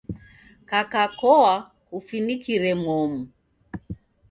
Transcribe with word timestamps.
Kaka 0.69 1.03
koa 1.19 1.53
kufinikire 1.89 2.71
momu. 2.83 3.19